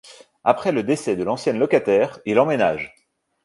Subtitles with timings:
[0.43, 2.95] Après le décès de l'ancienne locataire, il emménage.